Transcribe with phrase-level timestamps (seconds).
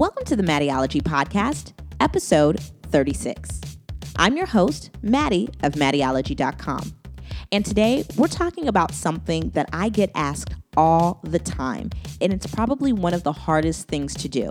[0.00, 3.60] Welcome to the Maddieology Podcast, episode 36.
[4.16, 6.94] I'm your host, Maddie of Maddieology.com.
[7.52, 12.46] And today we're talking about something that I get asked all the time, and it's
[12.46, 14.50] probably one of the hardest things to do.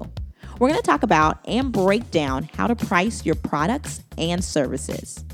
[0.59, 5.25] We're going to talk about and break down how to price your products and services.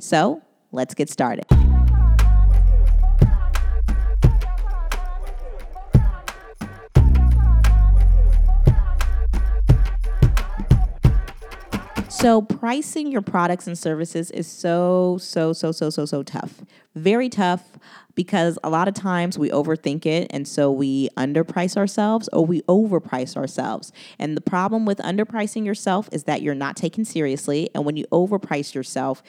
[0.00, 0.42] So
[0.72, 1.44] let's get started.
[12.20, 16.60] So, pricing your products and services is so, so, so, so, so, so tough.
[16.94, 17.78] Very tough
[18.14, 22.60] because a lot of times we overthink it and so we underprice ourselves or we
[22.62, 23.90] overprice ourselves.
[24.18, 27.70] And the problem with underpricing yourself is that you're not taken seriously.
[27.74, 29.22] And when you overprice yourself,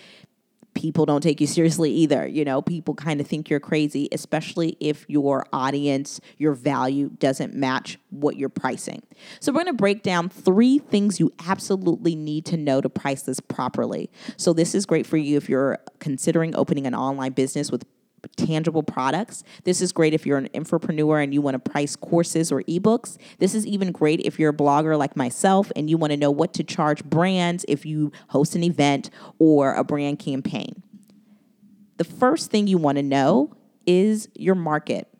[0.74, 2.28] people don't take you seriously either.
[2.28, 7.54] You know, people kind of think you're crazy, especially if your audience, your value doesn't
[7.54, 9.02] match what you're pricing.
[9.40, 13.24] So, we're going to break down three things you absolutely need to know to price
[13.24, 14.10] this properly.
[14.38, 17.86] So, this is great for you if you're considering opening an online business with
[18.36, 19.44] tangible products.
[19.64, 23.18] This is great if you're an infopreneur and you want to price courses or ebooks.
[23.40, 26.32] This is even great if you're a blogger like myself and you want to know
[26.32, 30.84] what to charge brands if you host an event or a brand campaign.
[31.98, 33.56] The first thing you want to know
[33.86, 35.11] is your market.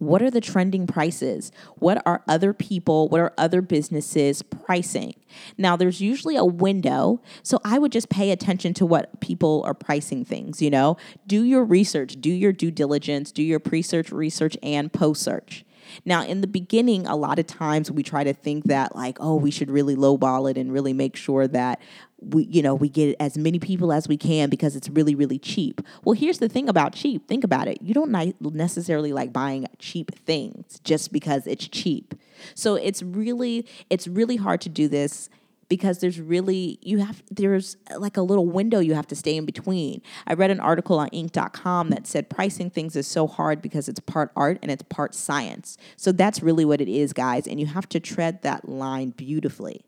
[0.00, 1.52] What are the trending prices?
[1.76, 5.14] What are other people, what are other businesses pricing?
[5.58, 9.74] Now, there's usually a window, so I would just pay attention to what people are
[9.74, 10.96] pricing things, you know?
[11.26, 15.66] Do your research, do your due diligence, do your pre search, research, and post search.
[16.04, 19.36] Now, in the beginning, a lot of times we try to think that, like, oh,
[19.36, 21.80] we should really lowball it and really make sure that
[22.20, 25.38] we, you know, we get as many people as we can because it's really, really
[25.38, 25.80] cheap.
[26.04, 27.26] Well, here's the thing about cheap.
[27.26, 27.80] Think about it.
[27.80, 32.14] You don't necessarily like buying cheap things just because it's cheap.
[32.54, 35.30] So it's really, it's really hard to do this
[35.70, 39.36] because there's really you have there's uh, like a little window you have to stay
[39.36, 40.02] in between.
[40.26, 44.00] I read an article on inc.com that said pricing things is so hard because it's
[44.00, 45.78] part art and it's part science.
[45.96, 49.82] So that's really what it is, guys, and you have to tread that line beautifully.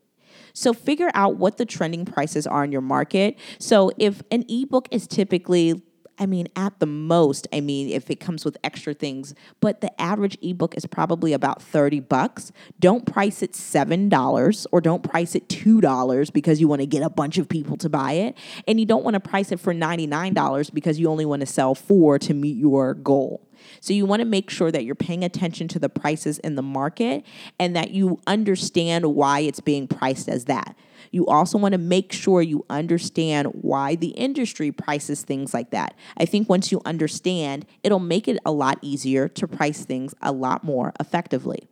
[0.53, 3.37] So figure out what the trending prices are in your market.
[3.59, 5.83] So if an ebook is typically
[6.19, 9.99] I mean, at the most, I mean, if it comes with extra things, but the
[9.99, 12.51] average ebook is probably about 30 bucks.
[12.79, 17.09] Don't price it $7 or don't price it $2 because you want to get a
[17.09, 18.37] bunch of people to buy it.
[18.67, 21.73] And you don't want to price it for $99 because you only want to sell
[21.73, 23.47] four to meet your goal.
[23.79, 26.61] So you want to make sure that you're paying attention to the prices in the
[26.61, 27.25] market
[27.59, 30.75] and that you understand why it's being priced as that.
[31.13, 35.95] You also want to make sure you understand why the industry prices things like that.
[36.17, 40.31] I think once you understand, it'll make it a lot easier to price things a
[40.31, 41.69] lot more effectively.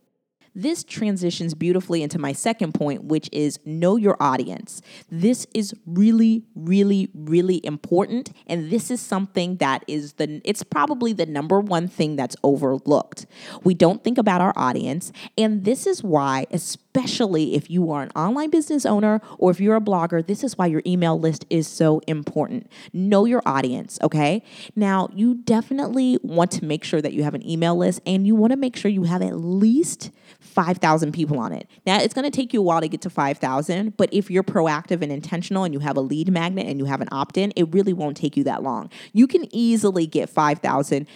[0.54, 4.82] This transitions beautifully into my second point, which is know your audience.
[5.10, 8.32] This is really, really, really important.
[8.46, 13.24] And this is something that is the, it's probably the number one thing that's overlooked.
[13.64, 15.10] We don't think about our audience.
[15.38, 19.76] And this is why, especially if you are an online business owner or if you're
[19.76, 22.70] a blogger, this is why your email list is so important.
[22.92, 24.42] Know your audience, okay?
[24.76, 28.34] Now, you definitely want to make sure that you have an email list and you
[28.34, 30.10] want to make sure you have at least
[30.40, 31.68] 5,000 people on it.
[31.86, 34.42] Now, it's going to take you a while to get to 5,000, but if you're
[34.42, 37.52] proactive and intentional and you have a lead magnet and you have an opt in,
[37.56, 38.90] it really won't take you that long.
[39.12, 41.06] You can easily get 5,000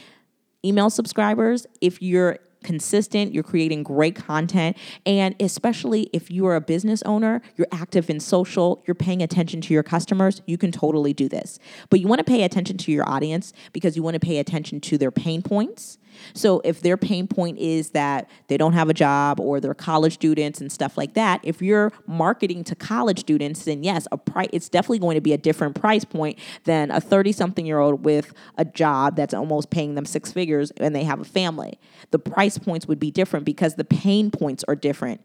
[0.65, 7.03] email subscribers if you're consistent, you're creating great content, and especially if you're a business
[7.05, 11.29] owner, you're active in social, you're paying attention to your customers, you can totally do
[11.29, 11.59] this.
[11.89, 14.81] But you want to pay attention to your audience because you want to pay attention
[14.83, 15.99] to their pain points
[16.35, 20.15] so if their pain point is that they don't have a job or they're college
[20.15, 24.49] students and stuff like that, if you're marketing to college students, then yes, a price
[24.53, 28.05] it's definitely going to be a different price point than a 30 something year old
[28.05, 31.79] with a job that's almost paying them six figures and they have a family.
[32.11, 35.21] The price points would be different because the pain points are different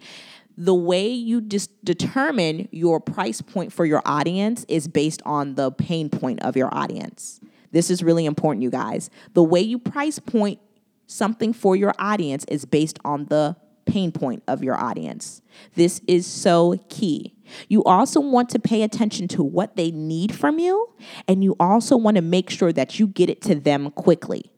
[0.57, 5.71] the way you just determine your price point for your audience is based on the
[5.71, 7.39] pain point of your audience.
[7.71, 9.09] This is really important, you guys.
[9.33, 10.59] The way you price point
[11.11, 13.55] something for your audience is based on the
[13.85, 15.41] pain point of your audience.
[15.75, 17.35] This is so key.
[17.67, 20.93] You also want to pay attention to what they need from you,
[21.27, 24.51] and you also want to make sure that you get it to them quickly.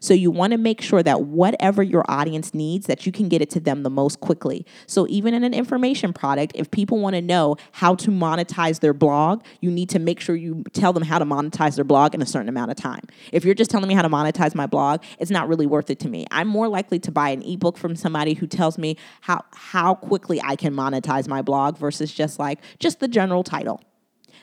[0.00, 3.42] So you want to make sure that whatever your audience needs that you can get
[3.42, 4.66] it to them the most quickly.
[4.86, 8.94] So even in an information product, if people want to know how to monetize their
[8.94, 12.22] blog, you need to make sure you tell them how to monetize their blog in
[12.22, 13.02] a certain amount of time.
[13.32, 15.98] If you're just telling me how to monetize my blog, it's not really worth it
[16.00, 16.26] to me.
[16.30, 20.40] I'm more likely to buy an ebook from somebody who tells me how how quickly
[20.42, 23.82] I can monetize my blog versus just like just the general title.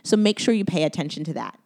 [0.04, 1.60] So make sure you pay attention to that.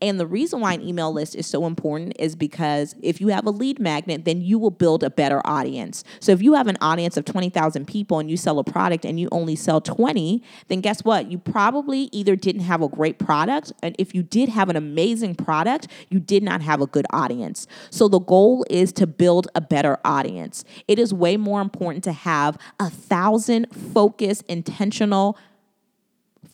[0.00, 3.46] And the reason why an email list is so important is because if you have
[3.46, 6.04] a lead magnet, then you will build a better audience.
[6.20, 9.18] So if you have an audience of 20,000 people and you sell a product and
[9.18, 11.30] you only sell 20, then guess what?
[11.30, 15.34] You probably either didn't have a great product, and if you did have an amazing
[15.34, 17.66] product, you did not have a good audience.
[17.90, 20.64] So the goal is to build a better audience.
[20.88, 25.36] It is way more important to have a thousand focused, intentional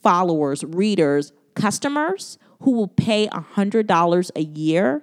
[0.03, 5.03] followers, readers, customers who will pay $100 a year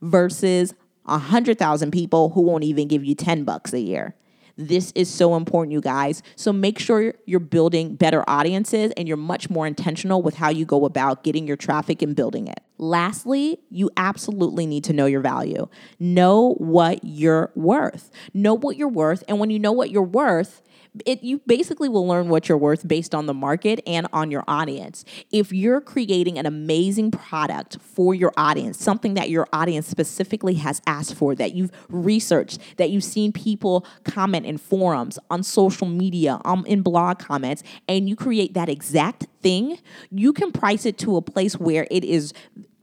[0.00, 4.14] versus 100,000 people who won't even give you 10 bucks a year.
[4.56, 6.22] This is so important, you guys.
[6.36, 10.66] So make sure you're building better audiences and you're much more intentional with how you
[10.66, 12.60] go about getting your traffic and building it.
[12.76, 15.66] Lastly, you absolutely need to know your value.
[15.98, 18.10] Know what you're worth.
[18.34, 19.24] Know what you're worth.
[19.28, 20.60] And when you know what you're worth,
[21.06, 24.44] it you basically will learn what you're worth based on the market and on your
[24.48, 25.04] audience.
[25.30, 30.82] If you're creating an amazing product for your audience, something that your audience specifically has
[30.86, 36.40] asked for, that you've researched, that you've seen people comment in forums, on social media,
[36.44, 39.78] um, in blog comments, and you create that exact thing,
[40.10, 42.32] you can price it to a place where it is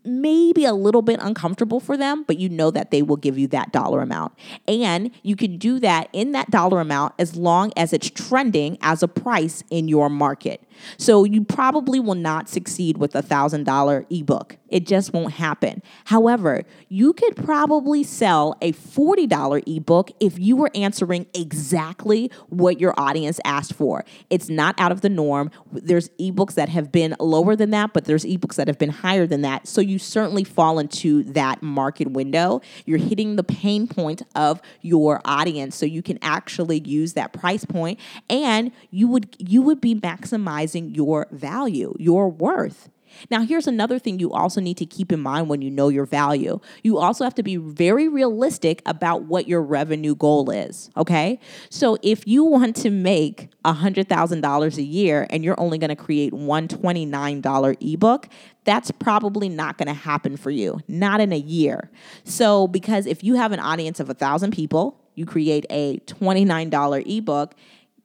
[0.08, 3.48] maybe a little bit uncomfortable for them, but you know that they will give you
[3.48, 4.34] that dollar amount.
[4.68, 9.04] And you can do that in that dollar amount as long as it's trending as
[9.04, 10.62] a price in your market.
[10.98, 14.58] So you probably will not succeed with a $1,000 ebook.
[14.70, 15.82] It just won't happen.
[16.06, 22.94] However, you could probably sell a $40 ebook if you were answering exactly what your
[22.98, 24.04] audience asked for.
[24.30, 25.52] It's not out of the norm.
[25.72, 29.26] There's ebooks that have been lower than that, but there's ebooks that have been higher
[29.26, 29.68] than that.
[29.68, 32.62] So you certainly fall into that market window.
[32.86, 37.66] You're hitting the pain point of your audience so you can actually use that price
[37.66, 42.90] point and you would you would be maximizing your value, your worth.
[43.30, 46.06] Now, here's another thing you also need to keep in mind when you know your
[46.06, 46.60] value.
[46.84, 51.40] You also have to be very realistic about what your revenue goal is, okay?
[51.70, 56.68] So, if you want to make $100,000 a year and you're only to create one
[56.68, 58.28] $29 ebook,
[58.66, 61.90] that's probably not to happen for you, not in a year.
[62.24, 67.56] So, because if you have an audience of 1,000 people, you create a $29 ebook,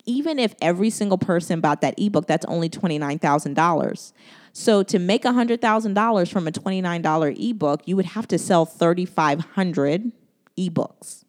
[0.04, 4.12] even if every single person bought that ebook, that's only $29,000.
[4.52, 10.12] So to make $100,000 from a $29 ebook, you would have to sell 3,500
[10.58, 11.24] ebooks.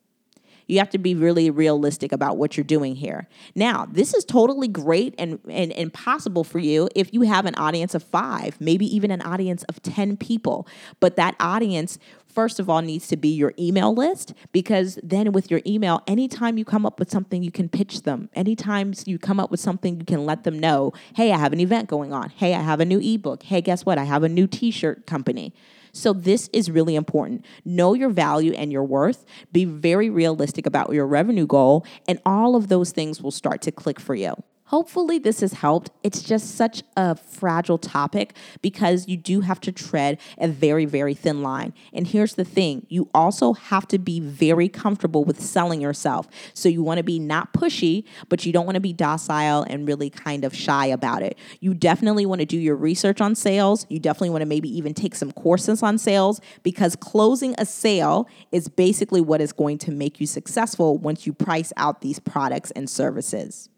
[0.67, 3.27] You have to be really realistic about what you're doing here.
[3.53, 7.55] Now, this is totally great and, and, and possible for you if you have an
[7.55, 10.67] audience of five, maybe even an audience of 10 people.
[10.99, 11.99] But that audience,
[12.33, 16.57] first of all, needs to be your email list because then with your email, anytime
[16.57, 18.29] you come up with something, you can pitch them.
[18.33, 21.59] Anytime you come up with something, you can let them know hey, I have an
[21.59, 22.29] event going on.
[22.29, 23.43] Hey, I have a new ebook.
[23.43, 23.97] Hey, guess what?
[23.97, 25.53] I have a new t shirt company.
[25.95, 27.45] So, this is really important.
[27.63, 29.25] Know your value and your worth.
[29.51, 33.71] Be very realistic about your revenue goal, and all of those things will start to
[33.71, 34.33] click for you.
[34.73, 35.91] Hopefully, this has helped.
[36.01, 41.13] It's just such a fragile topic because you do have to tread a very, very
[41.13, 41.75] thin line.
[41.93, 46.27] And here's the thing you also have to be very comfortable with selling yourself.
[46.55, 49.87] So, you want to be not pushy, but you don't want to be docile and
[49.87, 51.37] really kind of shy about it.
[51.59, 53.85] You definitely want to do your research on sales.
[53.89, 58.27] You definitely want to maybe even take some courses on sales because closing a sale
[58.51, 62.71] is basically what is going to make you successful once you price out these products
[62.71, 63.69] and services.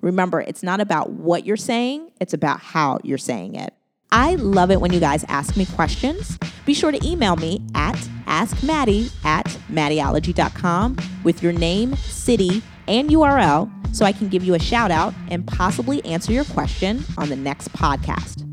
[0.00, 3.74] Remember, it's not about what you're saying, it's about how you're saying it.
[4.12, 6.38] I love it when you guys ask me questions.
[6.64, 13.70] Be sure to email me at askmaddie at maddieology.com with your name, city, and URL
[13.94, 17.36] so I can give you a shout out and possibly answer your question on the
[17.36, 18.46] next podcast.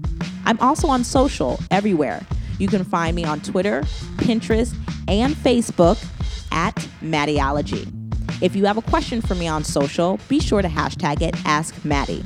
[0.46, 2.26] I'm also on social everywhere.
[2.60, 3.82] You can find me on Twitter,
[4.18, 4.76] Pinterest,
[5.08, 6.04] and Facebook
[6.52, 7.97] at Maddieology.
[8.42, 11.84] If you have a question for me on social, be sure to hashtag it Ask
[11.84, 12.24] Maddie.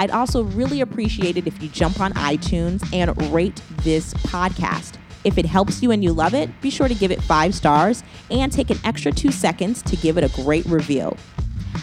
[0.00, 4.94] I'd also really appreciate it if you jump on iTunes and rate this podcast.
[5.22, 8.02] If it helps you and you love it, be sure to give it five stars
[8.30, 11.16] and take an extra two seconds to give it a great review.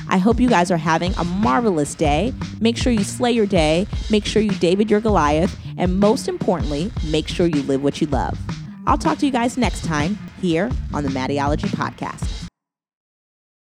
[0.10, 2.34] I hope you guys are having a marvelous day.
[2.60, 6.91] Make sure you slay your day, make sure you David your Goliath, and most importantly,
[7.05, 8.38] make sure you live what you love.
[8.86, 12.38] I'll talk to you guys next time here on the Maddieology Podcast.